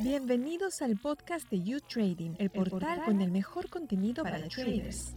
Bienvenidos 0.00 0.82
al 0.82 0.96
podcast 0.98 1.48
de 1.50 1.62
You 1.62 1.80
Trading, 1.80 2.34
el 2.38 2.50
portal 2.50 3.04
con 3.04 3.20
el 3.20 3.30
mejor 3.30 3.68
contenido 3.68 4.24
para, 4.24 4.48
traders. 4.48 5.14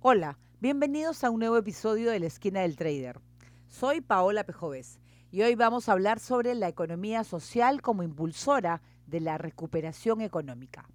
Hola, 0.00 0.38
bienvenidos 0.60 1.24
a 1.24 1.30
un 1.30 1.40
nuevo 1.40 1.56
episodio 1.56 2.10
de 2.10 2.20
La 2.20 2.26
Esquina 2.26 2.60
del 2.60 2.76
Trader. 2.76 3.20
Soy 3.68 4.00
Paola 4.00 4.44
Pejoves 4.44 4.98
y 5.30 5.42
hoy 5.42 5.54
vamos 5.54 5.88
a 5.88 5.92
hablar 5.92 6.18
sobre 6.18 6.54
la 6.54 6.68
economía 6.68 7.24
social 7.24 7.82
como 7.82 8.02
impulsora 8.02 8.82
de 9.06 9.20
la 9.20 9.38
recuperación 9.38 10.20
económica. 10.20 10.88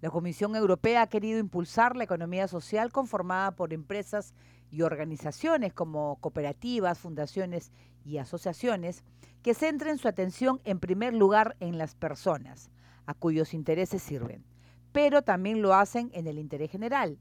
La 0.00 0.10
Comisión 0.10 0.54
Europea 0.56 1.02
ha 1.02 1.08
querido 1.08 1.38
impulsar 1.38 1.96
la 1.96 2.04
economía 2.04 2.48
social 2.48 2.92
conformada 2.92 3.52
por 3.56 3.72
empresas 3.72 4.34
y 4.70 4.82
organizaciones 4.82 5.72
como 5.72 6.16
cooperativas, 6.20 6.98
fundaciones 6.98 7.72
y 8.04 8.18
asociaciones 8.18 9.04
que 9.46 9.54
centren 9.54 9.96
su 9.96 10.08
atención 10.08 10.60
en 10.64 10.80
primer 10.80 11.14
lugar 11.14 11.54
en 11.60 11.78
las 11.78 11.94
personas, 11.94 12.68
a 13.06 13.14
cuyos 13.14 13.54
intereses 13.54 14.02
sirven, 14.02 14.44
pero 14.90 15.22
también 15.22 15.62
lo 15.62 15.72
hacen 15.72 16.10
en 16.14 16.26
el 16.26 16.40
interés 16.40 16.68
general, 16.68 17.20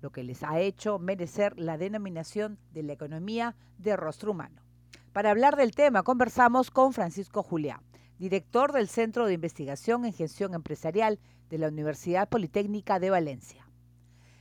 lo 0.00 0.08
que 0.10 0.24
les 0.24 0.42
ha 0.42 0.60
hecho 0.60 0.98
merecer 0.98 1.52
la 1.58 1.76
denominación 1.76 2.58
de 2.72 2.84
la 2.84 2.94
economía 2.94 3.54
de 3.76 3.98
rostro 3.98 4.30
humano. 4.30 4.62
Para 5.12 5.30
hablar 5.30 5.56
del 5.56 5.74
tema 5.74 6.04
conversamos 6.04 6.70
con 6.70 6.94
Francisco 6.94 7.42
Juliá, 7.42 7.82
director 8.18 8.72
del 8.72 8.88
Centro 8.88 9.26
de 9.26 9.34
Investigación 9.34 10.06
en 10.06 10.14
Gestión 10.14 10.54
Empresarial 10.54 11.20
de 11.50 11.58
la 11.58 11.68
Universidad 11.68 12.30
Politécnica 12.30 12.98
de 12.98 13.10
Valencia. 13.10 13.67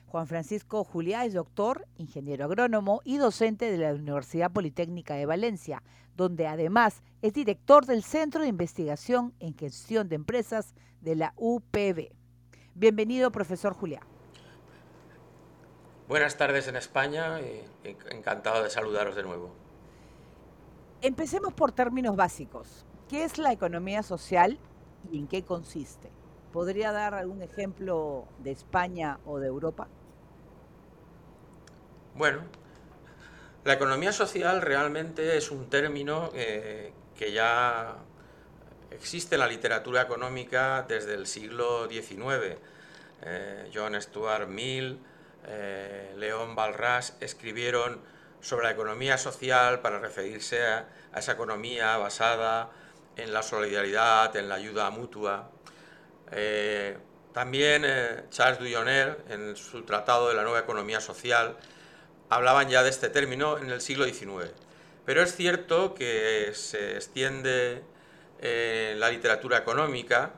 Juan 0.08 0.26
Francisco 0.26 0.86
Juliá 0.86 1.26
es 1.26 1.34
doctor, 1.34 1.86
ingeniero 1.98 2.46
agrónomo 2.46 3.02
y 3.04 3.18
docente 3.18 3.70
de 3.70 3.78
la 3.78 3.94
Universidad 3.94 4.52
Politécnica 4.52 5.16
de 5.16 5.26
Valencia, 5.26 5.84
donde 6.16 6.48
además 6.48 7.04
es 7.22 7.34
director 7.34 7.86
del 7.86 8.04
Centro 8.04 8.42
de 8.42 8.48
Investigación 8.48 9.34
en 9.42 9.54
Gestión 9.58 10.08
de 10.08 10.16
Empresas 10.16 10.76
de 11.02 11.18
la 11.18 11.34
UPB. 11.36 12.14
Bienvenido, 12.74 13.34
profesor 13.34 13.74
Juliá. 13.74 14.00
Buenas 16.08 16.38
tardes 16.38 16.70
en 16.70 16.78
España 16.78 17.42
y 17.42 17.64
encantado 18.10 18.64
de 18.64 18.70
saludaros 18.70 19.14
de 19.14 19.24
nuevo. 19.24 19.52
Empecemos 21.02 21.54
por 21.54 21.74
términos 21.74 22.16
básicos. 22.16 22.86
¿Qué 23.10 23.26
es 23.26 23.38
la 23.38 23.52
economía 23.52 24.04
social 24.04 24.58
y 25.12 25.20
en 25.20 25.28
qué 25.28 25.44
consiste? 25.44 26.10
¿Podría 26.54 26.94
dar 26.94 27.14
algún 27.14 27.42
ejemplo 27.42 28.26
de 28.40 28.52
España 28.52 29.20
o 29.26 29.40
de 29.40 29.48
Europa? 29.48 29.90
Bueno, 32.18 32.42
la 33.64 33.74
economía 33.74 34.12
social 34.12 34.64
realmente 34.64 35.38
es 35.38 35.52
un 35.52 35.70
término 35.70 36.32
eh, 36.34 36.92
que 37.16 37.32
ya 37.32 37.94
existe 38.90 39.36
en 39.36 39.42
la 39.42 39.48
literatura 39.48 40.02
económica 40.02 40.84
desde 40.88 41.14
el 41.14 41.28
siglo 41.28 41.88
XIX. 41.88 42.58
Eh, 43.22 43.70
John 43.72 44.02
Stuart 44.02 44.48
Mill, 44.48 45.00
eh, 45.46 46.12
León 46.18 46.56
Balras 46.56 47.16
escribieron 47.20 48.02
sobre 48.42 48.66
la 48.66 48.72
economía 48.72 49.20
social 49.20 49.82
para 49.82 50.00
referirse 50.00 50.66
a, 50.66 50.88
esa 51.16 51.34
economía 51.34 51.98
basada 51.98 52.72
en 53.16 53.32
la 53.32 53.44
solidaridad, 53.44 54.36
en 54.36 54.50
la 54.50 54.56
ayuda 54.56 54.90
mutua. 54.90 55.52
también 57.32 57.86
Charles 58.32 58.58
Duyonner, 58.58 59.24
en 59.30 59.56
su 59.56 59.84
tratado 59.84 60.30
de 60.30 60.34
la 60.34 60.42
nueva 60.42 60.62
economía 60.62 61.00
social, 61.00 61.56
hablaban 62.30 62.70
ya 62.70 62.84
de 62.84 62.90
este 62.90 63.10
término 63.10 63.58
en 63.58 63.70
el 63.70 63.82
siglo 63.82 64.06
XIX. 64.06 64.52
Pero 65.06 65.22
es 65.22 65.36
cierto 65.36 65.94
que 65.94 66.52
se 66.54 66.96
extiende 66.96 67.74
en 67.74 67.84
eh, 68.42 68.96
la 68.98 69.10
literatura 69.10 69.58
económica 69.58 70.34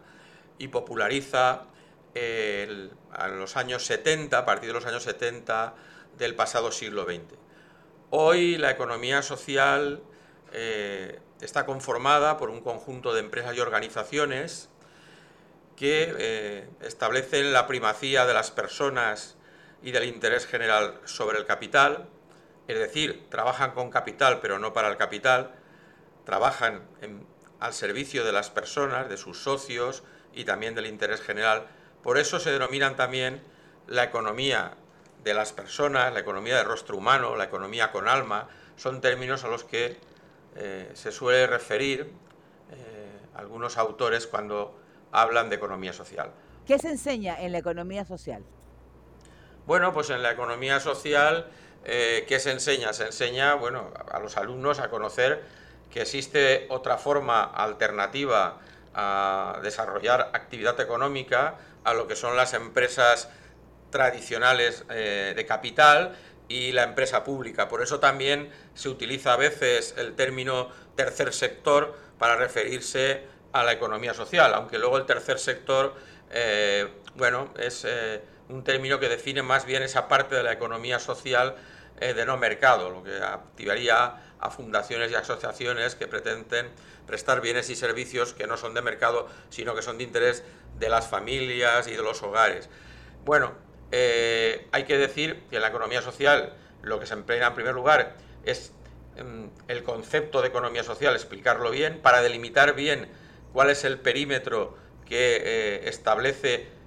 y 0.57 0.67
populariza 0.67 1.65
en 2.13 2.91
los 3.37 3.55
años 3.55 3.85
70, 3.85 4.37
a 4.37 4.45
partir 4.45 4.67
de 4.69 4.73
los 4.73 4.85
años 4.85 5.03
70 5.03 5.73
del 6.17 6.35
pasado 6.35 6.72
siglo 6.72 7.05
XX. 7.05 7.35
Hoy 8.11 8.57
la 8.57 8.72
economía 8.72 9.22
social 9.22 10.01
eh, 10.51 11.19
está 11.41 11.66
conformada 11.66 12.38
por 12.38 12.49
un 12.49 12.61
conjunto 12.61 13.13
de 13.13 13.22
empresas 13.22 13.55
y 13.55 13.59
organizaciones 13.59 14.69
que 15.75 16.13
eh, 16.17 16.69
establecen 16.81 17.53
la 17.53 17.67
primacía 17.67 18.25
de 18.25 18.33
las 18.33 18.51
personas 18.51 19.38
y 19.81 19.91
del 19.91 20.06
interés 20.06 20.45
general 20.45 21.00
sobre 21.06 21.38
el 21.38 21.45
capital, 21.45 22.07
es 22.67 22.78
decir, 22.78 23.28
trabajan 23.29 23.72
con 23.72 23.90
capital 23.90 24.40
pero 24.41 24.59
no 24.59 24.73
para 24.73 24.90
el 24.90 24.97
capital, 24.97 25.51
trabajan 26.25 26.84
al 27.59 27.73
servicio 27.73 28.23
de 28.23 28.31
las 28.31 28.50
personas, 28.50 29.09
de 29.09 29.17
sus 29.17 29.41
socios 29.41 30.03
y 30.34 30.45
también 30.45 30.75
del 30.75 30.85
interés 30.85 31.22
general. 31.22 31.67
Por 32.03 32.17
eso 32.17 32.40
se 32.40 32.51
denominan 32.51 32.95
también 32.95 33.41
la 33.88 34.03
economía 34.03 34.73
de 35.23 35.34
las 35.34 35.51
personas, 35.51 36.13
la 36.13 36.19
economía 36.19 36.57
de 36.57 36.63
rostro 36.63 36.97
humano, 36.97 37.35
la 37.35 37.46
economía 37.46 37.91
con 37.91 38.07
alma, 38.07 38.47
son 38.78 39.01
términos 39.01 39.44
a 39.44 39.50
los 39.50 39.63
que 39.63 39.97
eh, 40.56 40.91
se 40.94 41.11
suele 41.11 41.47
referir 41.47 42.11
eh, 42.72 43.19
algunos 43.35 43.78
autores 43.78 44.28
cuando 44.28 44.79
hablan 45.11 45.50
de 45.50 45.56
economía 45.56 45.91
social. 45.91 46.31
¿Qué 46.66 46.78
se 46.78 46.90
enseña 46.90 47.41
en 47.41 47.51
la 47.51 47.57
economía 47.57 48.06
social? 48.06 48.44
Bueno, 49.69 49.94
pues 49.94 50.09
en 50.09 50.24
la 50.24 50.31
economía 50.31 50.80
social, 50.80 51.46
eh, 51.85 52.25
¿qué 52.28 52.40
se 52.40 52.50
enseña? 52.50 52.91
Se 52.91 53.06
enseña, 53.06 53.53
bueno, 53.53 53.94
a 54.12 54.18
los 54.18 54.35
alumnos 54.35 54.80
a 54.80 54.90
conocer 54.90 55.44
que 55.91 56.02
existe 56.02 56.66
otra 56.69 56.97
forma 56.97 57.44
alternativa 57.44 58.62
a 58.96 59.59
desarrollar 59.62 60.31
actividad 60.34 60.79
económica 60.79 61.58
a 61.84 61.94
lo 61.94 62.08
que 62.08 62.16
son 62.16 62.35
las 62.35 62.56
empresas 62.56 63.29
tradicionales 63.91 64.85
eh, 64.90 65.34
de 65.35 65.46
capital 65.46 66.16
y 66.47 66.72
la 66.72 66.81
empresa 66.81 67.24
pública. 67.24 67.69
Por 67.69 67.84
eso 67.84 68.00
también 68.00 68.50
se 68.74 68.90
utiliza 68.90 69.34
a 69.34 69.38
veces 69.38 69.94
el 70.00 70.16
término 70.16 70.72
tercer 70.96 71.31
sector 71.31 71.96
para 72.18 72.38
referirse 72.38 73.22
a 73.53 73.63
la 73.63 73.74
economía 73.74 74.16
social, 74.16 74.52
aunque 74.56 74.79
luego 74.79 74.97
el 74.97 75.06
tercer 75.06 75.38
sector, 75.38 75.94
eh, 76.31 76.88
bueno, 77.13 77.53
es 77.59 77.85
un 78.49 78.63
término 78.63 78.99
que 78.99 79.07
define 79.07 79.43
más 79.43 79.65
bien 79.65 79.83
esa 79.83 80.07
parte 80.07 80.35
de 80.35 80.43
la 80.43 80.51
economía 80.51 80.99
social 80.99 81.55
eh, 82.01 82.13
de 82.13 82.25
no 82.25 82.37
mercado, 82.37 82.89
lo 82.89 83.03
que 83.03 83.15
activaría 83.17 84.21
a 84.39 84.49
fundaciones 84.49 85.11
y 85.11 85.15
asociaciones 85.15 85.95
que 85.95 86.07
pretenden 86.07 86.69
prestar 87.05 87.41
bienes 87.41 87.69
y 87.69 87.75
servicios 87.75 88.33
que 88.33 88.47
no 88.47 88.57
son 88.57 88.73
de 88.73 88.81
mercado, 88.81 89.27
sino 89.49 89.75
que 89.75 89.81
son 89.81 89.97
de 89.97 90.03
interés 90.03 90.43
de 90.79 90.89
las 90.89 91.07
familias 91.07 91.87
y 91.87 91.91
de 91.91 92.01
los 92.01 92.23
hogares. 92.23 92.69
Bueno, 93.25 93.53
eh, 93.91 94.67
hay 94.71 94.83
que 94.85 94.97
decir 94.97 95.43
que 95.49 95.57
en 95.57 95.61
la 95.61 95.69
economía 95.69 96.01
social 96.01 96.53
lo 96.81 96.99
que 96.99 97.05
se 97.05 97.13
emplea 97.13 97.47
en 97.47 97.53
primer 97.53 97.73
lugar 97.73 98.16
es 98.45 98.71
mm, 99.21 99.45
el 99.67 99.83
concepto 99.83 100.41
de 100.41 100.47
economía 100.47 100.83
social, 100.83 101.13
explicarlo 101.16 101.69
bien, 101.71 101.99
para 102.01 102.21
delimitar 102.21 102.73
bien 102.73 103.09
cuál 103.51 103.69
es 103.69 103.83
el 103.83 103.99
perímetro 103.99 104.77
que 105.05 105.41
eh, 105.43 105.89
establece 105.89 106.78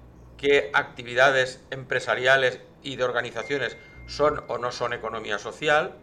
qué 0.43 0.71
actividades 0.73 1.61
empresariales 1.71 2.59
y 2.81 2.97
de 2.97 3.05
organizaciones 3.05 3.77
son 4.07 4.43
o 4.49 4.57
no 4.57 4.73
son 4.73 4.91
economía 4.91 5.39
social. 5.39 5.95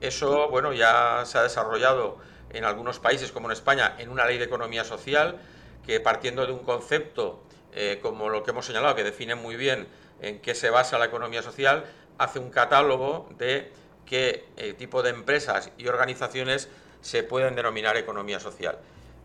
Eso, 0.00 0.48
bueno, 0.48 0.72
ya 0.72 1.24
se 1.26 1.36
ha 1.36 1.42
desarrollado 1.42 2.16
en 2.48 2.64
algunos 2.64 2.98
países 2.98 3.30
como 3.30 3.48
en 3.48 3.52
España 3.52 3.94
en 3.98 4.08
una 4.08 4.24
ley 4.24 4.38
de 4.38 4.46
economía 4.46 4.84
social 4.84 5.38
que 5.86 6.00
partiendo 6.00 6.46
de 6.46 6.52
un 6.52 6.60
concepto 6.60 7.42
eh, 7.74 7.98
como 8.00 8.30
lo 8.30 8.42
que 8.42 8.52
hemos 8.52 8.64
señalado, 8.64 8.94
que 8.94 9.04
define 9.04 9.34
muy 9.34 9.54
bien 9.54 9.86
en 10.22 10.40
qué 10.40 10.54
se 10.54 10.70
basa 10.70 10.98
la 10.98 11.04
economía 11.04 11.42
social, 11.42 11.84
hace 12.16 12.38
un 12.38 12.48
catálogo 12.48 13.28
de 13.36 13.70
qué 14.06 14.46
eh, 14.56 14.72
tipo 14.72 15.02
de 15.02 15.10
empresas 15.10 15.72
y 15.76 15.88
organizaciones 15.88 16.70
se 17.02 17.22
pueden 17.22 17.54
denominar 17.54 17.98
economía 17.98 18.40
social. 18.40 18.78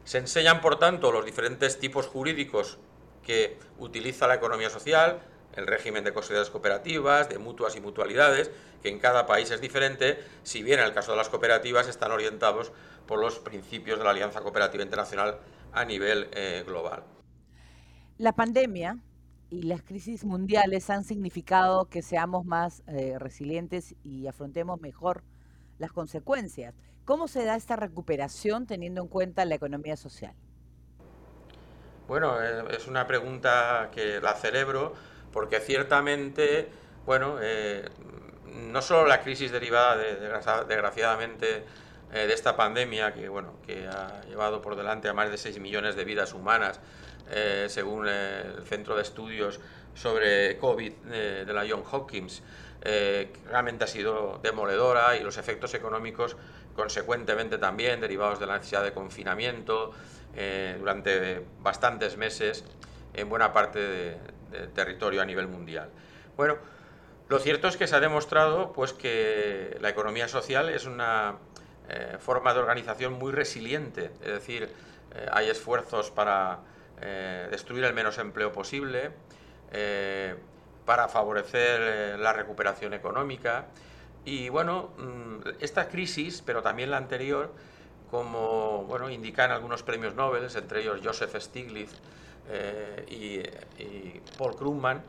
Se 0.04 0.18
enseñan, 0.18 0.60
por 0.60 0.80
tanto, 0.80 1.14
los 1.14 1.24
diferentes 1.24 1.80
tipos 1.80 2.08
jurídicos 2.08 2.78
que 3.30 3.60
utiliza 3.78 4.26
la 4.26 4.34
economía 4.34 4.72
social, 4.72 5.20
el 5.56 5.68
régimen 5.68 6.04
de 6.04 6.12
sociedades 6.12 6.50
cooperativas, 6.50 7.30
de 7.30 7.38
mutuas 7.38 7.76
y 7.76 7.80
mutualidades, 7.80 8.50
que 8.82 8.90
en 8.90 8.98
cada 8.98 9.28
país 9.28 9.52
es 9.52 9.62
diferente, 9.62 10.18
si 10.42 10.64
bien 10.64 10.80
en 10.80 10.86
el 10.88 10.94
caso 10.94 11.12
de 11.12 11.18
las 11.18 11.30
cooperativas 11.30 11.88
están 11.88 12.12
orientados 12.12 12.72
por 13.06 13.20
los 13.20 13.38
principios 13.38 14.00
de 14.00 14.06
la 14.06 14.10
Alianza 14.10 14.42
Cooperativa 14.42 14.82
Internacional 14.82 15.38
a 15.74 15.86
nivel 15.86 16.28
eh, 16.32 16.64
global. 16.66 17.04
La 18.18 18.34
pandemia 18.34 18.98
y 19.52 19.62
las 19.62 19.84
crisis 19.84 20.26
mundiales 20.26 20.90
han 20.90 21.04
significado 21.04 21.86
que 21.86 22.02
seamos 22.02 22.46
más 22.46 22.82
eh, 22.88 23.20
resilientes 23.20 23.94
y 24.04 24.26
afrontemos 24.26 24.82
mejor 24.82 25.24
las 25.78 25.92
consecuencias. 25.92 26.74
¿Cómo 27.06 27.28
se 27.28 27.46
da 27.46 27.56
esta 27.56 27.76
recuperación 27.76 28.66
teniendo 28.66 29.04
en 29.04 29.08
cuenta 29.08 29.46
la 29.46 29.54
economía 29.54 29.98
social? 29.98 30.34
Bueno, 32.10 32.42
eh, 32.42 32.64
es 32.72 32.88
una 32.88 33.06
pregunta 33.06 33.92
que 33.94 34.20
la 34.20 34.34
celebro 34.34 34.96
porque 35.32 35.60
ciertamente, 35.60 36.68
bueno, 37.06 37.38
eh, 37.40 37.88
no 38.48 38.82
solo 38.82 39.06
la 39.06 39.22
crisis 39.22 39.52
derivada, 39.52 39.96
de, 39.96 40.16
desgraciadamente, 40.68 41.66
eh, 42.12 42.26
de 42.26 42.34
esta 42.34 42.58
pandemia 42.58 43.14
que, 43.14 43.30
bueno, 43.30 43.60
que 43.64 43.88
ha 43.88 44.22
llevado 44.28 44.60
por 44.60 44.76
delante 44.76 45.08
a 45.08 45.14
más 45.14 45.30
de 45.30 45.38
6 45.38 45.60
millones 45.60 45.96
de 45.96 46.04
vidas 46.04 46.34
humanas, 46.34 46.80
según 47.68 48.08
el 48.08 48.64
Centro 48.64 48.96
de 48.96 49.04
Estudios 49.04 49.60
sobre 49.94 50.58
COVID 50.58 50.92
de 50.94 51.54
la 51.54 51.64
John 51.70 51.84
Hopkins, 51.92 52.42
realmente 52.82 53.84
ha 53.84 53.88
sido 53.88 54.40
demoledora 54.42 55.16
y 55.16 55.22
los 55.22 55.38
efectos 55.38 55.76
económicos 55.76 56.38
consecuentemente 56.76 57.60
también 57.60 58.02
derivados 58.02 58.40
de 58.40 58.48
la 58.48 58.56
necesidad 58.58 58.84
de 58.84 58.94
confinamiento 58.94 59.94
durante 60.80 61.46
bastantes 61.62 62.16
meses 62.16 62.64
en 63.14 63.30
buena 63.30 63.52
parte 63.52 63.80
del 64.52 64.72
territorio 64.74 65.22
a 65.22 65.26
nivel 65.26 65.48
mundial. 65.48 65.90
Bueno, 66.38 66.58
lo 67.30 67.38
cierto 67.38 67.68
es 67.68 67.78
que 67.78 67.86
se 67.86 67.96
ha 67.96 68.00
demostrado 68.00 68.74
pues, 68.74 68.94
que 68.94 69.78
la 69.82 69.90
economía 69.90 70.28
social 70.28 70.70
es 70.70 70.86
una 70.86 71.36
eh, 71.88 72.18
forma 72.20 72.54
de 72.54 72.60
organización 72.60 73.14
muy 73.14 73.32
resiliente, 73.32 74.12
es 74.22 74.32
decir, 74.32 74.64
eh, 75.14 75.28
hay 75.32 75.50
esfuerzos 75.50 76.10
para 76.12 76.60
eh, 77.02 77.48
destruir 77.52 77.84
el 77.84 77.94
menos 77.94 78.18
empleo 78.18 78.52
posible, 78.52 79.12
para 80.86 81.08
favorecer 81.08 82.18
la 82.18 82.34
recuperación 82.34 82.96
económica 82.96 83.68
y 84.26 84.50
bueno, 84.50 84.90
mm, 84.98 85.50
esta 85.60 85.88
crisis, 85.88 86.42
pero 86.44 86.64
también 86.64 86.90
la 86.90 86.98
anterior, 86.98 87.54
como 88.10 88.84
bueno, 88.86 89.10
indican 89.10 89.52
algunos 89.52 89.84
premios 89.84 90.16
Nobel, 90.16 90.48
entre 90.56 90.82
ellos 90.82 91.00
Joseph 91.04 91.36
Stiglitz 91.40 91.94
y, 93.08 93.40
y 93.78 94.22
Paul 94.38 94.56
Krugman, 94.56 95.04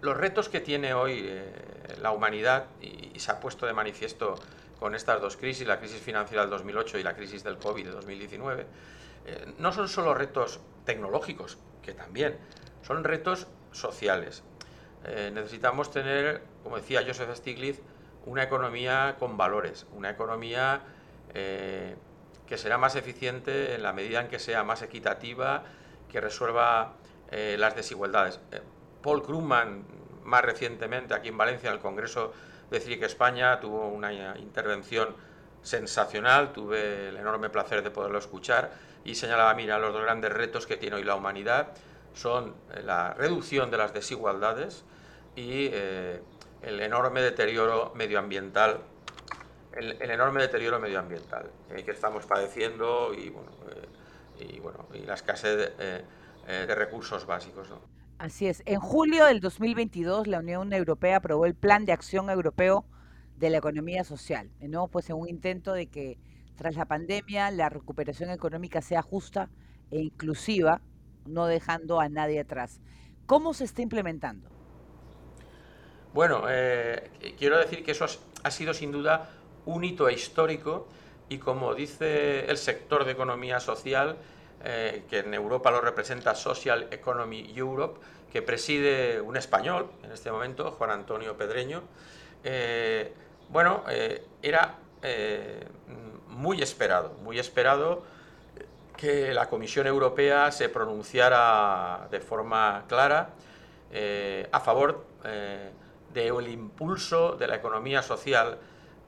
los 0.00 0.16
retos 0.16 0.48
que 0.48 0.60
tiene 0.60 0.94
hoy 0.94 1.24
eh, 1.26 1.52
la 2.00 2.12
humanidad, 2.12 2.66
y, 2.80 3.18
se 3.18 3.32
ha 3.32 3.40
puesto 3.40 3.66
de 3.66 3.72
manifiesto 3.72 4.36
con 4.78 4.94
estas 4.94 5.20
dos 5.20 5.36
crisis, 5.36 5.66
la 5.66 5.78
crisis 5.78 6.00
financiera 6.00 6.42
del 6.42 6.50
2008 6.50 6.98
y 6.98 7.02
la 7.02 7.14
crisis 7.14 7.42
del 7.42 7.58
COVID 7.58 7.84
de 7.84 7.90
2019, 7.90 8.66
eh, 9.26 9.54
no 9.58 9.72
son 9.72 9.88
solo 9.88 10.14
retos 10.14 10.60
tecnológicos, 10.84 11.58
que 11.82 11.92
también, 11.92 12.38
son 12.82 13.04
retos 13.04 13.48
sociales. 13.72 14.44
Eh, 15.04 15.30
necesitamos 15.34 15.90
tener, 15.90 16.42
como 16.62 16.76
decía 16.76 17.02
Joseph 17.06 17.34
Stiglitz, 17.34 17.80
una 18.24 18.44
economía 18.44 19.16
con 19.18 19.36
valores, 19.36 19.86
una 19.92 20.10
economía 20.10 20.82
que 22.48 22.56
será 22.58 22.78
más 22.78 22.96
eficiente 22.96 23.74
en 23.74 23.82
la 23.82 23.92
medida 23.92 24.20
en 24.20 24.28
que 24.28 24.38
sea 24.38 24.64
más 24.64 24.82
equitativa, 24.82 25.64
que 26.10 26.20
resuelva 26.20 26.94
las 27.30 27.76
desigualdades. 27.76 28.40
Paul 29.02 29.22
Krugman, 29.22 29.84
más 30.24 30.42
recientemente 30.42 31.12
aquí 31.12 31.28
en 31.28 31.36
Valencia, 31.36 31.68
en 31.68 31.74
el 31.74 31.80
Congreso 31.80 32.32
de 32.70 32.80
CIRIC 32.80 33.02
España, 33.02 33.60
tuvo 33.60 33.88
una 33.88 34.38
intervención 34.38 35.14
sensacional, 35.62 36.52
tuve 36.52 37.08
el 37.08 37.16
enorme 37.16 37.50
placer 37.50 37.82
de 37.82 37.90
poderlo 37.90 38.18
escuchar 38.18 38.72
y 39.04 39.14
señalaba, 39.14 39.54
mira, 39.54 39.78
los 39.78 39.92
dos 39.92 40.02
grandes 40.02 40.32
retos 40.32 40.66
que 40.66 40.76
tiene 40.76 40.96
hoy 40.96 41.04
la 41.04 41.14
humanidad 41.14 41.68
son 42.14 42.54
eh, 42.72 42.82
la 42.82 43.14
reducción 43.14 43.70
de 43.70 43.76
las 43.76 43.92
desigualdades 43.92 44.84
y 45.36 45.68
eh, 45.72 46.20
el 46.62 46.80
enorme 46.80 47.22
deterioro 47.22 47.92
medioambiental 47.94 48.80
el, 49.76 50.10
enorme 50.10 50.42
deterioro 50.42 50.78
medioambiental 50.80 51.50
eh, 51.70 51.82
que 51.84 51.92
estamos 51.92 52.26
padeciendo 52.26 53.12
y 53.14 53.30
bueno, 53.30 53.50
y, 54.38 54.60
bueno, 54.60 54.86
y 54.94 55.00
la 55.00 55.14
escasez 55.14 55.76
de, 55.76 56.04
de 56.46 56.74
recursos 56.74 57.26
básicos. 57.26 57.68
¿no? 57.70 57.80
Así 58.18 58.48
es. 58.48 58.62
En 58.66 58.80
julio 58.80 59.26
del 59.26 59.40
2022, 59.40 60.26
la 60.26 60.40
Unión 60.40 60.72
Europea 60.72 61.16
aprobó 61.16 61.46
el 61.46 61.54
Plan 61.54 61.84
de 61.84 61.92
Acción 61.92 62.30
Europeo 62.30 62.84
de 63.36 63.50
la 63.50 63.58
Economía 63.58 64.02
Social, 64.02 64.50
¿no? 64.60 64.88
Pues 64.88 65.08
en 65.10 65.16
un 65.16 65.28
intento 65.28 65.72
de 65.72 65.86
que 65.86 66.18
tras 66.56 66.74
la 66.74 66.86
pandemia 66.86 67.52
la 67.52 67.68
recuperación 67.68 68.30
económica 68.30 68.82
sea 68.82 69.02
justa 69.02 69.48
e 69.92 70.00
inclusiva, 70.00 70.80
no 71.24 71.46
dejando 71.46 72.00
a 72.00 72.08
nadie 72.08 72.40
atrás. 72.40 72.80
¿Cómo 73.26 73.54
se 73.54 73.64
está 73.64 73.82
implementando? 73.82 74.50
Bueno, 76.12 76.46
eh, 76.48 77.10
quiero 77.38 77.58
decir 77.58 77.84
que 77.84 77.92
eso 77.92 78.06
ha 78.42 78.50
sido 78.50 78.74
sin 78.74 78.90
duda 78.90 79.30
un 79.68 79.84
hito 79.84 80.08
histórico 80.08 80.86
y 81.28 81.38
como 81.38 81.74
dice 81.74 82.46
el 82.46 82.56
sector 82.56 83.04
de 83.04 83.12
economía 83.12 83.60
social, 83.60 84.16
eh, 84.64 85.04
que 85.10 85.18
en 85.18 85.34
Europa 85.34 85.70
lo 85.70 85.82
representa 85.82 86.34
Social 86.34 86.88
Economy 86.90 87.52
Europe, 87.54 88.00
que 88.32 88.40
preside 88.40 89.20
un 89.20 89.36
español 89.36 89.90
en 90.02 90.12
este 90.12 90.32
momento, 90.32 90.70
Juan 90.72 90.90
Antonio 90.90 91.36
Pedreño. 91.36 91.82
Eh, 92.44 93.12
bueno, 93.50 93.84
eh, 93.90 94.24
era 94.42 94.74
muy 96.28 96.60
esperado, 96.60 97.12
muy 97.22 97.38
esperado 97.38 98.02
que 98.96 99.32
la 99.32 99.48
Comisión 99.48 99.86
Europea 99.86 100.50
se 100.50 100.68
pronunciara 100.68 102.08
de 102.10 102.18
forma 102.18 102.84
clara 102.88 103.30
a 104.50 104.60
favor 104.60 105.04
del 106.12 106.48
impulso 106.48 107.36
de 107.36 107.46
la 107.46 107.54
economía 107.54 108.02
social 108.02 108.58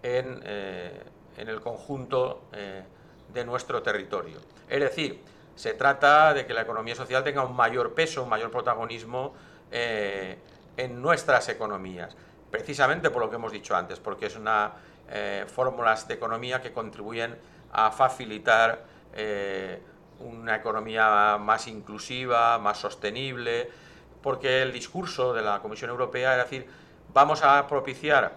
en, 0.03 0.43
en 0.45 1.49
el 1.49 1.61
conjunto 1.61 2.45
de 3.33 3.45
nuestro 3.45 3.83
territorio. 3.83 4.39
Es 4.69 4.81
decir, 4.81 5.21
se 5.61 5.75
trata 5.75 6.33
de 6.33 6.47
que 6.47 6.55
la 6.55 6.63
economía 6.63 6.95
social 6.95 7.23
tenga 7.23 7.45
un 7.45 7.55
mayor 7.55 7.93
peso, 7.93 8.23
un 8.23 8.29
mayor 8.29 8.51
protagonismo 8.51 9.35
eh, 9.71 10.39
en 10.77 11.03
nuestras 11.03 11.51
economías, 11.51 12.17
precisamente 12.51 13.11
por 13.11 13.23
lo 13.23 13.29
que 13.29 13.37
hemos 13.37 13.53
dicho 13.53 13.77
antes, 13.77 14.01
porque 14.01 14.27
es 14.27 14.37
una 14.37 14.73
eh, 15.11 15.45
fórmulas 15.47 16.09
de 16.09 16.15
economía 16.15 16.63
que 16.63 16.73
contribuyen 16.73 17.37
a 17.73 17.91
facilitar 17.91 18.85
eh, 19.15 19.83
una 20.21 20.57
economía 20.57 21.37
más 21.39 21.67
inclusiva, 21.67 22.59
más 22.59 22.79
sostenible, 22.79 23.69
porque 24.23 24.63
el 24.63 24.73
discurso 24.73 25.35
de 25.35 25.43
la 25.43 25.61
Comisión 25.61 25.91
Europea 25.91 26.39
es 26.39 26.45
decir, 26.45 26.67
vamos 27.13 27.43
a 27.43 27.67
propiciar 27.67 28.33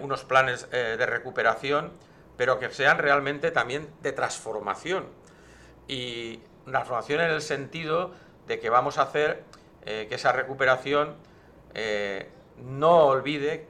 unos 0.00 0.24
planes 0.24 0.70
de 0.70 1.06
recuperación, 1.06 1.92
pero 2.36 2.58
que 2.58 2.70
sean 2.70 2.98
realmente 2.98 3.50
también 3.50 3.88
de 4.02 4.12
transformación. 4.12 5.06
Y 5.88 6.40
transformación 6.64 7.20
en 7.20 7.30
el 7.30 7.42
sentido 7.42 8.12
de 8.46 8.60
que 8.60 8.70
vamos 8.70 8.98
a 8.98 9.02
hacer 9.02 9.42
eh, 9.84 10.06
que 10.08 10.14
esa 10.14 10.32
recuperación 10.32 11.16
eh, 11.74 12.28
no 12.56 13.06
olvide 13.06 13.66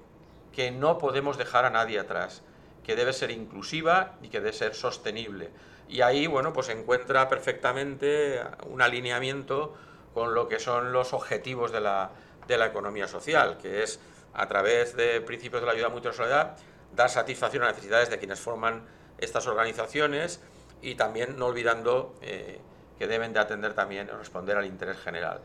que 0.53 0.71
no 0.71 0.99
podemos 0.99 1.39
dejar 1.39 1.65
a 1.65 1.71
nadie 1.71 1.99
atrás, 1.99 2.43
que 2.85 2.97
debe 2.97 3.13
ser 3.13 3.31
inclusiva 3.31 4.17
y 4.23 4.29
que 4.29 4.41
debe 4.41 4.53
ser 4.53 4.75
sostenible. 4.75 5.51
Y 5.89 6.01
ahí, 6.01 6.27
bueno, 6.27 6.53
pues 6.53 6.69
encuentra 6.69 7.29
perfectamente 7.29 8.41
un 8.67 8.83
alineamiento 8.83 9.75
con 10.15 10.35
lo 10.35 10.49
que 10.49 10.59
son 10.59 10.93
los 10.93 11.13
objetivos 11.13 11.71
de 11.71 11.81
la, 11.81 12.11
de 12.47 12.59
la 12.59 12.67
economía 12.67 13.07
social, 13.07 13.59
que 13.59 13.83
es 13.83 14.01
a 14.39 14.47
través 14.47 14.97
de 14.97 15.21
principios 15.21 15.61
de 15.61 15.67
la 15.67 15.73
ayuda 15.73 15.89
mutua 15.89 16.13
solidaridad 16.13 16.57
dar 16.95 17.11
satisfacción 17.11 17.63
a 17.65 17.67
las 17.67 17.75
necesidades 17.75 18.09
de 18.09 18.19
quienes 18.19 18.41
forman 18.41 18.87
estas 19.19 19.47
organizaciones 19.47 20.41
y 20.81 20.95
también 20.95 21.37
no 21.39 21.47
olvidando 21.47 22.15
eh, 22.23 22.61
que 22.99 23.07
deben 23.07 23.33
de 23.33 23.41
atender 23.41 23.75
también 23.75 24.09
y 24.09 24.17
responder 24.17 24.57
al 24.57 24.67
interés 24.67 24.97
general. 24.99 25.41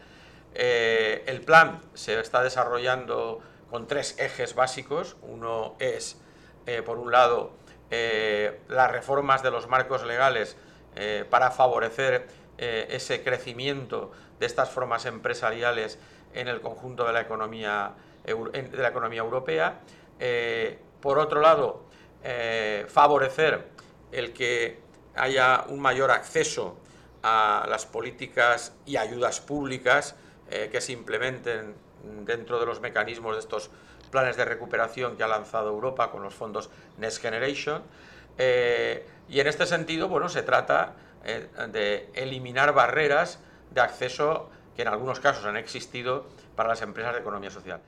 Eh, 0.54 1.24
el 1.26 1.42
plan 1.42 1.82
se 1.96 2.20
está 2.20 2.44
desarrollando 2.44 3.42
con 3.70 3.88
tres 3.88 4.16
ejes 4.20 4.54
básicos. 4.54 5.16
Uno 5.24 5.76
es, 5.80 6.18
eh, 6.68 6.84
por 6.84 6.98
un 7.00 7.12
lado, 7.12 7.54
las 8.70 8.92
reformas 8.92 9.44
de 9.44 9.52
los 9.52 9.68
marcos 9.68 10.04
legales 10.04 10.58
para 11.30 11.52
favorecer 11.52 12.26
ese 12.58 13.24
crecimiento 13.24 14.12
de 14.40 14.48
estas 14.48 14.72
formas 14.72 15.06
empresariales 15.06 16.00
en 16.34 16.48
el 16.48 16.60
conjunto 16.60 17.06
de 17.06 17.14
la 17.14 17.22
economía, 17.22 17.94
de 18.24 18.78
la 18.78 18.88
economía 18.90 19.22
europea. 19.22 19.80
por 21.02 21.20
otro 21.20 21.42
lado, 21.42 21.86
favorecer 22.88 23.68
el 24.12 24.34
que 24.34 24.80
haya 25.16 25.66
un 25.68 25.80
mayor 25.80 26.12
acceso 26.12 26.78
a 27.24 27.66
las 27.70 27.86
políticas 27.86 28.74
y 28.86 28.98
ayudas 28.98 29.40
públicas 29.40 30.16
eh, 30.50 30.70
que 30.72 30.82
se 30.82 30.92
implementen 30.92 31.74
dentro 32.26 32.60
de 32.60 32.66
los 32.66 32.82
mecanismos 32.82 33.36
de 33.36 33.40
estos 33.40 33.72
planes 34.12 34.36
de 34.36 34.46
recuperación 34.46 35.16
que 35.16 35.24
ha 35.24 35.28
lanzado 35.28 35.70
Europa 35.70 36.12
con 36.12 36.22
los 36.22 36.34
fondos 36.34 36.70
Next 36.98 37.22
Generation. 37.22 37.82
Eh, 38.38 39.08
y 39.30 39.40
en 39.40 39.48
este 39.48 39.66
sentido, 39.66 40.10
bueno, 40.10 40.28
se 40.28 40.44
trata 40.44 40.96
eh, 41.24 41.48
de 41.72 42.10
eliminar 42.14 42.74
barreras 42.74 43.40
de 43.72 43.82
acceso 43.82 44.50
que 44.76 44.82
en 44.82 44.90
algunos 44.90 45.20
casos 45.20 45.46
han 45.46 45.58
existido 45.58 46.28
para 46.56 46.70
las 46.70 46.82
empresas 46.82 47.14
de 47.14 47.22
economía 47.22 47.50
social. 47.50 47.82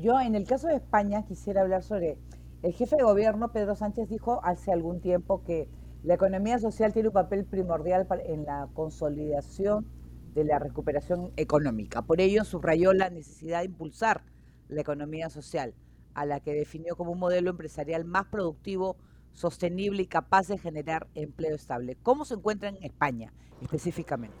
Yo, 0.00 0.18
en 0.18 0.34
el 0.34 0.46
caso 0.46 0.68
de 0.68 0.76
España, 0.76 1.26
quisiera 1.26 1.60
hablar 1.60 1.82
sobre 1.82 2.16
el 2.62 2.72
jefe 2.72 2.96
de 2.96 3.02
gobierno, 3.02 3.52
Pedro 3.52 3.74
Sánchez, 3.74 4.08
dijo 4.08 4.40
hace 4.44 4.72
algún 4.72 5.02
tiempo 5.02 5.44
que 5.44 5.68
la 6.02 6.14
economía 6.14 6.58
social 6.58 6.94
tiene 6.94 7.08
un 7.08 7.14
papel 7.14 7.44
primordial 7.44 8.06
en 8.24 8.44
la 8.46 8.68
consolidación 8.72 9.86
de 10.32 10.44
la 10.44 10.58
recuperación 10.58 11.32
económica. 11.36 12.00
Por 12.00 12.22
ello, 12.22 12.44
subrayó 12.44 12.94
la 12.94 13.10
necesidad 13.10 13.58
de 13.58 13.66
impulsar 13.66 14.22
la 14.68 14.80
economía 14.80 15.28
social, 15.28 15.74
a 16.14 16.24
la 16.24 16.40
que 16.40 16.54
definió 16.54 16.96
como 16.96 17.12
un 17.12 17.18
modelo 17.18 17.50
empresarial 17.50 18.06
más 18.06 18.24
productivo, 18.26 18.96
sostenible 19.34 20.02
y 20.02 20.06
capaz 20.06 20.48
de 20.48 20.56
generar 20.56 21.08
empleo 21.14 21.54
estable. 21.54 21.98
¿Cómo 22.02 22.24
se 22.24 22.34
encuentra 22.34 22.70
en 22.70 22.82
España 22.82 23.34
específicamente? 23.60 24.36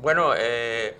Bueno, 0.00 0.32
eh, 0.36 0.96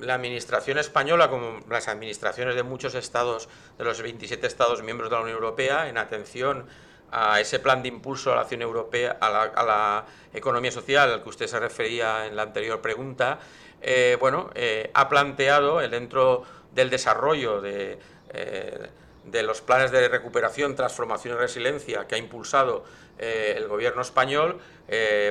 la 0.00 0.14
administración 0.14 0.78
española, 0.78 1.28
como 1.28 1.60
las 1.68 1.88
administraciones 1.88 2.54
de 2.54 2.62
muchos 2.62 2.94
estados, 2.94 3.48
de 3.78 3.84
los 3.84 4.00
27 4.00 4.46
estados 4.46 4.82
miembros 4.82 5.10
de 5.10 5.16
la 5.16 5.22
Unión 5.22 5.36
Europea, 5.36 5.88
en 5.88 5.98
atención 5.98 6.66
a 7.10 7.40
ese 7.40 7.58
plan 7.58 7.82
de 7.82 7.88
impulso 7.88 8.32
a 8.32 8.36
la 8.36 8.42
acción 8.42 8.62
europea, 8.62 9.16
a 9.20 9.30
la, 9.30 10.04
economía 10.34 10.70
social 10.70 11.10
al 11.10 11.22
que 11.22 11.28
usted 11.30 11.46
se 11.46 11.58
refería 11.58 12.26
en 12.26 12.36
la 12.36 12.42
anterior 12.42 12.80
pregunta, 12.80 13.38
eh, 13.80 14.16
bueno, 14.20 14.50
eh, 14.54 14.90
ha 14.92 15.08
planteado 15.08 15.78
dentro 15.78 16.42
del 16.74 16.90
desarrollo 16.90 17.62
de, 17.62 17.98
eh, 18.34 18.88
de, 19.24 19.42
los 19.42 19.62
planes 19.62 19.90
de 19.90 20.06
recuperación, 20.08 20.76
transformación 20.76 21.34
y 21.34 21.38
resiliencia 21.38 22.06
que 22.06 22.14
ha 22.14 22.18
impulsado 22.18 22.84
el 23.18 23.66
gobierno 23.66 24.00
español, 24.00 24.60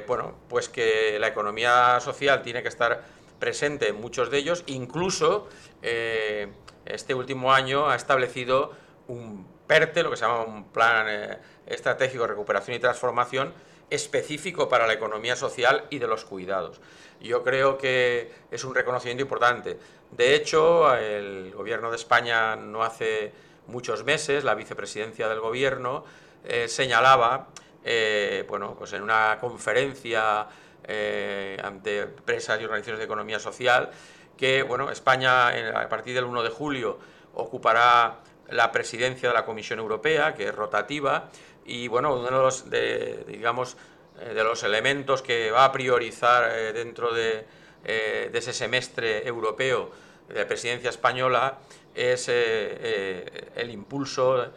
bueno, 0.07 0.35
pues 0.49 0.67
que 0.67 1.17
la 1.21 1.27
economía 1.29 2.01
social 2.01 2.41
tiene 2.41 2.61
que 2.61 2.67
estar 2.67 3.01
presente 3.39 3.89
en 3.89 3.99
muchos 3.99 4.31
de 4.31 4.37
ellos, 4.37 4.63
incluso 4.67 5.47
este 5.81 7.13
último 7.13 7.53
año 7.53 7.89
ha 7.89 7.95
establecido 7.95 8.71
un 9.07 9.47
PERTE, 9.67 10.03
lo 10.03 10.09
que 10.09 10.17
se 10.17 10.25
llama 10.25 10.43
un 10.43 10.65
plan 10.65 11.37
estratégico 11.65 12.23
de 12.23 12.29
recuperación 12.29 12.75
y 12.77 12.79
transformación 12.79 13.53
específico 13.89 14.67
para 14.67 14.87
la 14.87 14.93
economía 14.93 15.35
social 15.35 15.85
y 15.89 15.99
de 15.99 16.07
los 16.07 16.25
cuidados. 16.25 16.81
Yo 17.21 17.43
creo 17.43 17.77
que 17.77 18.31
es 18.51 18.63
un 18.63 18.75
reconocimiento 18.75 19.23
importante. 19.23 19.79
De 20.11 20.35
hecho, 20.35 20.93
el 20.95 21.51
Gobierno 21.53 21.89
de 21.89 21.95
España 21.95 22.55
no 22.55 22.83
hace 22.83 23.31
muchos 23.67 24.03
meses, 24.03 24.43
la 24.43 24.55
vicepresidencia 24.55 25.27
del 25.27 25.39
Gobierno 25.39 26.03
eh, 26.43 26.67
señalaba, 26.67 27.47
eh, 27.83 28.45
bueno, 28.47 28.75
pues 28.77 28.93
en 28.93 29.03
una 29.03 29.37
conferencia 29.39 30.47
eh, 30.83 31.57
ante 31.63 32.01
empresas 32.01 32.59
y 32.61 32.63
organizaciones 32.63 32.99
de 32.99 33.05
economía 33.05 33.39
social, 33.39 33.89
que 34.37 34.63
bueno, 34.63 34.89
España 34.91 35.49
a 35.49 35.89
partir 35.89 36.15
del 36.15 36.23
1 36.23 36.43
de 36.43 36.49
julio 36.49 36.99
ocupará 37.33 38.19
la 38.49 38.71
presidencia 38.71 39.29
de 39.29 39.35
la 39.35 39.45
Comisión 39.45 39.79
Europea, 39.79 40.33
que 40.33 40.47
es 40.47 40.55
rotativa, 40.55 41.29
y 41.65 41.87
bueno, 41.87 42.15
uno 42.15 42.25
de 42.25 42.31
los, 42.31 42.69
de, 42.69 43.25
digamos, 43.27 43.75
eh, 44.21 44.33
de 44.33 44.43
los 44.43 44.63
elementos 44.63 45.21
que 45.21 45.51
va 45.51 45.65
a 45.65 45.71
priorizar 45.71 46.51
eh, 46.51 46.73
dentro 46.73 47.13
de, 47.13 47.45
de, 47.83 48.37
ese 48.37 48.53
semestre 48.53 49.27
europeo 49.27 49.91
de 50.29 50.45
presidencia 50.45 50.89
española 50.89 51.57
es 51.95 52.27
el 52.27 53.69
impulso 53.69 54.51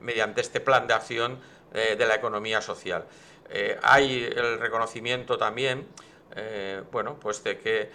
mediante 0.00 0.40
este 0.42 0.60
plan 0.60 0.86
de 0.86 0.94
acción 0.94 1.40
de 1.72 2.06
la 2.06 2.14
economía 2.14 2.60
social. 2.60 3.06
Hay 3.82 4.24
el 4.24 4.58
reconocimiento 4.58 5.38
también, 5.38 5.86
bueno, 6.92 7.16
pues 7.18 7.42
de 7.44 7.58
que 7.58 7.90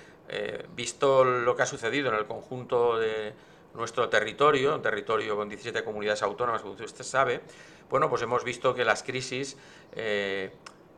visto 0.75 1.23
lo 1.23 1.55
que 1.55 1.63
ha 1.63 1.65
sucedido 1.65 2.09
en 2.09 2.15
el 2.15 2.25
conjunto 2.25 2.97
de 2.97 3.33
nuestro 3.73 4.09
territorio, 4.09 4.75
un 4.75 4.81
territorio 4.81 5.35
con 5.35 5.49
17 5.49 5.83
comunidades 5.83 6.21
autónomas, 6.23 6.61
como 6.61 6.73
usted 6.73 7.03
sabe, 7.03 7.41
bueno, 7.89 8.09
pues 8.09 8.21
hemos 8.21 8.43
visto 8.43 8.73
que 8.73 8.85
las 8.85 9.03
crisis 9.03 9.57
eh, 9.93 10.51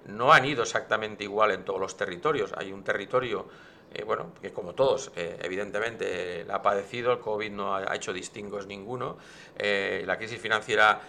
no 0.08 0.32
han 0.32 0.46
ido 0.46 0.64
exactamente 0.64 1.24
igual 1.24 1.52
en 1.52 1.66
todos 1.66 1.80
los 1.80 1.98
territorios. 1.98 2.54
Hay 2.56 2.72
un 2.72 2.84
territorio, 2.84 3.48
eh, 3.94 4.04
bueno, 4.04 4.32
que 4.42 4.52
como 4.54 4.76
todos, 4.76 5.12
eh, 5.16 5.38
evidentemente 5.42 6.46
la 6.46 6.56
ha 6.56 6.62
padecido, 6.62 7.12
el 7.14 7.20
COVID 7.20 7.52
no 7.52 7.76
ha, 7.76 7.96
hecho 7.96 8.14
distingos 8.14 8.68
ninguno. 8.68 9.18
la 9.58 10.18
crisis 10.18 10.40
financiera 10.40 11.02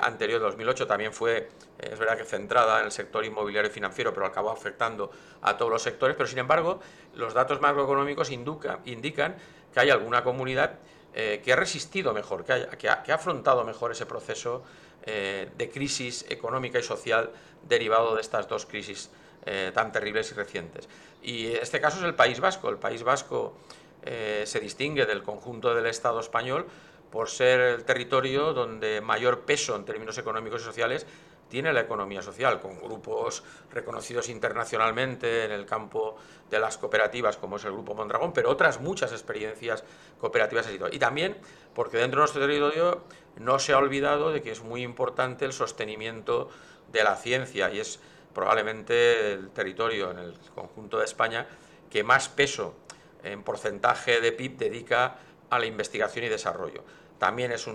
anterior, 0.00 0.40
2008, 0.40 0.86
también 0.86 1.12
fue, 1.12 1.48
es 1.78 1.98
verdad 1.98 2.16
que 2.16 2.24
centrada 2.24 2.78
en 2.78 2.86
el 2.86 2.92
sector 2.92 3.24
inmobiliario 3.24 3.68
y 3.68 3.74
financiero, 3.74 4.14
pero 4.14 4.26
acabó 4.26 4.50
afectando 4.50 5.10
a 5.42 5.56
todos 5.56 5.72
los 5.72 5.82
sectores. 5.82 6.16
Pero 6.16 6.28
sin 6.28 6.38
embargo, 6.38 6.80
los 7.14 7.34
datos 7.34 7.60
macroeconómicos 7.60 8.30
indican 8.30 9.36
que 9.74 9.80
hay 9.80 9.90
alguna 9.90 10.22
comunidad 10.22 10.78
eh, 11.18 11.40
que 11.42 11.50
ha 11.50 11.56
resistido 11.56 12.12
mejor, 12.12 12.44
que 12.44 12.88
ha, 12.90 13.14
afrontado 13.14 13.64
mejor 13.64 13.90
ese 13.90 14.04
proceso 14.04 14.62
eh, 15.06 15.48
de 15.56 15.70
crisis 15.70 16.26
económica 16.28 16.78
y 16.78 16.82
social 16.82 17.30
derivado 17.66 18.14
de 18.14 18.20
estas 18.20 18.48
dos 18.48 18.66
crisis 18.66 19.08
eh, 19.46 19.70
tan 19.72 19.92
terribles 19.92 20.30
y 20.30 20.34
recientes. 20.34 20.90
Y 21.22 21.46
este 21.46 21.80
caso 21.80 21.96
es 22.00 22.04
el 22.04 22.14
País 22.14 22.38
Vasco. 22.38 22.68
El 22.68 22.76
País 22.76 23.02
Vasco 23.02 23.56
se 24.04 24.60
distingue 24.60 25.04
del 25.04 25.24
conjunto 25.24 25.74
del 25.74 25.86
Estado 25.86 26.20
español 26.20 26.66
por 27.10 27.28
ser 27.28 27.60
el 27.60 27.84
territorio 27.84 28.52
donde 28.52 29.00
mayor 29.00 29.40
peso 29.40 29.76
en 29.76 29.84
términos 29.84 30.18
económicos 30.18 30.62
y 30.62 30.64
sociales 30.64 31.06
tiene 31.48 31.72
la 31.72 31.80
economía 31.80 32.22
social, 32.22 32.60
con 32.60 32.80
grupos 32.80 33.44
reconocidos 33.70 34.28
internacionalmente 34.28 35.44
en 35.44 35.52
el 35.52 35.64
campo 35.64 36.16
de 36.50 36.58
las 36.58 36.76
cooperativas, 36.76 37.36
como 37.36 37.56
es 37.56 37.64
el 37.64 37.72
Grupo 37.72 37.94
Mondragón, 37.94 38.32
pero 38.32 38.50
otras 38.50 38.80
muchas 38.80 39.12
experiencias 39.12 39.84
cooperativas. 40.20 40.68
Y 40.90 40.98
también 40.98 41.36
porque 41.74 41.98
dentro 41.98 42.20
de 42.20 42.22
nuestro 42.22 42.40
territorio 42.40 43.02
no 43.36 43.58
se 43.58 43.72
ha 43.72 43.78
olvidado 43.78 44.32
de 44.32 44.42
que 44.42 44.50
es 44.50 44.62
muy 44.62 44.82
importante 44.82 45.44
el 45.44 45.52
sostenimiento 45.52 46.48
de 46.90 47.04
la 47.04 47.16
ciencia 47.16 47.70
y 47.70 47.80
es 47.80 48.00
probablemente 48.34 49.32
el 49.32 49.50
territorio 49.50 50.10
en 50.10 50.18
el 50.18 50.38
conjunto 50.54 50.98
de 50.98 51.04
España 51.04 51.46
que 51.90 52.02
más 52.02 52.28
peso 52.28 52.74
en 53.22 53.42
porcentaje 53.42 54.20
de 54.20 54.32
PIB 54.32 54.56
dedica 54.56 55.18
a 55.50 55.58
la 55.58 55.66
investigación 55.66 56.24
y 56.24 56.28
desarrollo. 56.28 56.82
También 57.18 57.52
es 57.52 57.66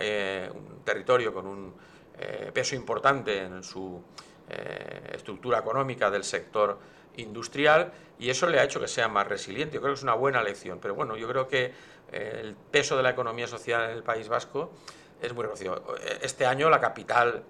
eh, 0.00 0.50
un 0.52 0.84
territorio 0.84 1.32
con 1.32 1.46
un 1.46 1.74
eh, 2.18 2.50
peso 2.52 2.74
importante 2.74 3.42
en 3.42 3.62
su 3.62 4.02
eh, 4.48 5.12
estructura 5.14 5.58
económica 5.58 6.10
del 6.10 6.24
sector 6.24 6.78
industrial 7.16 7.92
y 8.18 8.30
eso 8.30 8.48
le 8.48 8.58
ha 8.58 8.64
hecho 8.64 8.80
que 8.80 8.88
sea 8.88 9.08
más 9.08 9.26
resiliente. 9.26 9.74
Yo 9.74 9.80
creo 9.80 9.92
que 9.92 9.98
es 9.98 10.02
una 10.02 10.14
buena 10.14 10.42
lección, 10.42 10.78
pero 10.80 10.94
bueno, 10.94 11.16
yo 11.16 11.28
creo 11.28 11.46
que 11.46 11.72
el 12.10 12.54
peso 12.70 12.96
de 12.96 13.02
la 13.02 13.10
economía 13.10 13.46
social 13.46 13.84
en 13.84 13.96
el 13.96 14.02
País 14.02 14.28
Vasco 14.28 14.72
es 15.20 15.32
muy 15.32 15.42
reconocido. 15.42 15.96
Este 16.20 16.44
año 16.44 16.68
la 16.68 16.80
capital 16.80 17.44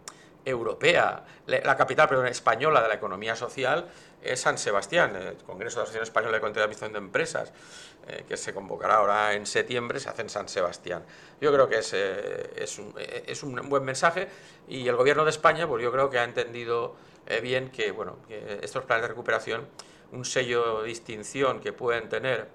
europea, 0.45 1.25
la 1.47 1.77
capital 1.77 2.09
perdón, 2.09 2.27
española 2.27 2.83
de 2.83 2.89
la 2.89 2.95
economía 2.95 3.37
social 3.37 3.89
es 4.23 4.41
San 4.41 4.59
Sebastián, 4.59 5.17
el 5.17 5.37
Congreso 5.39 5.77
de 5.77 5.79
la 5.79 5.83
Asociación 5.85 6.03
Española 6.05 6.37
de 6.37 6.41
Contabilización 6.41 6.93
de 6.93 6.99
Empresas, 6.99 7.53
eh, 8.09 8.25
que 8.27 8.37
se 8.37 8.55
convocará 8.55 8.97
ahora 8.97 9.35
en 9.35 9.47
septiembre, 9.47 10.01
se 10.01 10.09
hace 10.09 10.23
en 10.23 10.29
San 10.29 10.49
Sebastián. 10.49 11.05
Yo 11.41 11.53
creo 11.53 11.69
que 11.69 11.79
es, 11.79 11.93
eh, 11.93 12.51
eh, 12.57 13.35
un, 13.43 13.69
buen 13.69 13.85
mensaje 13.85 14.29
y 14.69 14.87
el 14.89 14.97
Gobierno 14.97 15.25
de 15.25 15.31
España, 15.31 15.67
pues 15.67 15.83
yo 15.83 15.93
creo 15.93 16.11
que 16.11 16.19
ha 16.19 16.25
entendido 16.25 16.95
bien 17.41 17.71
que, 17.71 17.93
bueno, 17.93 18.19
que 18.27 18.59
estos 18.63 18.85
planes 18.85 19.03
de 19.03 19.09
recuperación, 19.09 19.69
un 20.11 20.25
sello 20.25 20.83
de 20.83 20.89
distinción 20.89 21.61
que 21.61 21.73
pueden 21.73 22.09
tener 22.09 22.49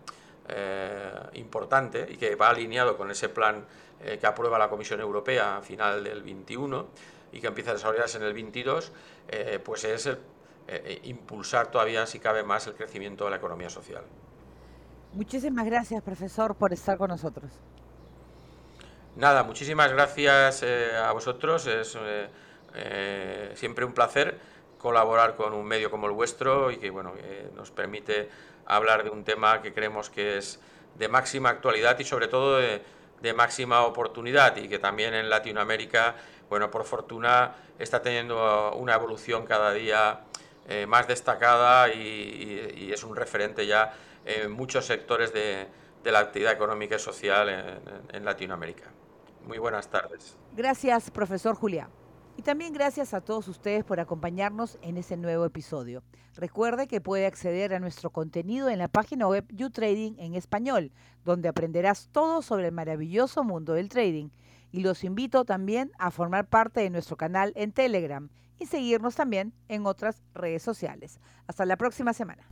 importante 1.33 2.05
y 2.09 2.17
que 2.17 2.35
va 2.35 2.49
alineado 2.49 2.97
con 2.97 3.09
ese 3.09 3.29
plan 3.29 3.65
que 3.99 4.27
aprueba 4.27 4.59
la 4.59 4.69
Comisión 4.69 4.99
Europea 4.99 5.57
a 5.57 5.61
final 5.61 6.03
del 6.03 6.21
21, 6.21 6.87
y 7.31 7.41
que 7.41 7.47
empieza 7.47 7.71
a 7.71 7.73
desarrollarse 7.73 8.17
en 8.17 8.23
el 8.23 8.33
22, 8.33 8.91
eh, 9.29 9.59
pues 9.63 9.83
es 9.83 10.05
el, 10.05 10.15
eh, 10.67 10.81
eh, 10.85 10.99
impulsar 11.03 11.71
todavía, 11.71 12.05
si 12.05 12.19
cabe 12.19 12.43
más, 12.43 12.67
el 12.67 12.73
crecimiento 12.73 13.25
de 13.25 13.31
la 13.31 13.37
economía 13.37 13.69
social. 13.69 14.03
Muchísimas 15.13 15.65
gracias, 15.65 16.03
profesor, 16.03 16.55
por 16.55 16.73
estar 16.73 16.97
con 16.97 17.09
nosotros. 17.09 17.51
Nada, 19.15 19.43
muchísimas 19.43 19.91
gracias 19.91 20.63
a 20.63 21.11
vosotros. 21.11 21.65
Es 21.65 21.97
siempre 23.57 23.83
un 23.83 23.93
placer 23.93 24.37
colaborar 24.77 25.35
con 25.35 25.53
un 25.53 25.65
medio 25.65 25.89
como 25.89 26.05
el 26.05 26.13
vuestro 26.13 26.69
y 26.69 26.77
que 26.77 26.91
bueno, 26.91 27.13
nos 27.55 27.71
permite 27.71 28.29
hablar 28.67 29.03
de 29.03 29.09
un 29.09 29.23
tema 29.23 29.61
que 29.63 29.73
creemos 29.73 30.11
que 30.11 30.37
es 30.37 30.59
de 30.99 31.07
máxima 31.07 31.49
actualidad 31.49 31.97
y 31.97 32.03
sobre 32.03 32.27
todo 32.27 32.57
de, 32.57 32.83
de 33.21 33.33
máxima 33.33 33.83
oportunidad 33.83 34.55
y 34.57 34.67
que 34.67 34.79
también 34.79 35.13
en 35.13 35.29
Latinoamérica 35.29 36.15
bueno, 36.49 36.71
por 36.71 36.83
fortuna 36.85 37.55
está 37.79 38.01
teniendo 38.01 38.73
una 38.75 38.95
evolución 38.95 39.45
cada 39.45 39.73
día 39.73 40.21
eh, 40.67 40.85
más 40.85 41.07
destacada 41.07 41.93
y, 41.93 42.91
es 42.93 43.03
un 43.03 43.15
referente 43.15 43.67
ya 43.67 43.93
en 44.25 44.51
muchos 44.51 44.85
sectores 44.85 45.33
de, 45.33 45.67
la 46.03 46.19
actividad 46.19 46.53
económica 46.53 46.95
y 46.95 46.99
social 46.99 47.49
en, 48.13 48.23
Latinoamérica. 48.23 48.85
Muy 49.45 49.57
buenas 49.57 49.89
tardes. 49.89 50.37
Gracias, 50.55 51.11
profesor 51.11 51.55
Julián. 51.55 51.89
Y 52.37 52.43
también 52.43 52.71
gracias 52.71 53.13
a 53.13 53.19
todos 53.19 53.47
ustedes 53.49 53.83
por 53.83 53.99
acompañarnos 53.99 54.77
en 54.81 54.95
este 54.95 55.17
nuevo 55.17 55.43
episodio. 55.43 56.03
Recuerde 56.35 56.87
que 56.87 57.01
puede 57.01 57.25
acceder 57.25 57.73
a 57.73 57.79
nuestro 57.79 58.09
contenido 58.09 58.69
en 58.69 58.79
la 58.79 58.87
página 58.87 59.27
web 59.27 59.45
YouTrading 59.49 60.17
en 60.19 60.35
español, 60.35 60.91
donde 61.25 61.49
aprenderás 61.49 62.09
todo 62.11 62.41
sobre 62.41 62.67
el 62.67 62.71
maravilloso 62.71 63.43
mundo 63.43 63.73
del 63.73 63.89
trading 63.89 64.29
y 64.71 64.81
los 64.81 65.03
invito 65.03 65.45
también 65.45 65.91
a 65.97 66.11
formar 66.11 66.47
parte 66.47 66.81
de 66.81 66.89
nuestro 66.89 67.17
canal 67.17 67.53
en 67.55 67.71
Telegram 67.71 68.29
y 68.59 68.65
seguirnos 68.65 69.15
también 69.15 69.53
en 69.67 69.85
otras 69.85 70.23
redes 70.33 70.63
sociales. 70.63 71.19
Hasta 71.47 71.65
la 71.65 71.77
próxima 71.77 72.13
semana. 72.13 72.47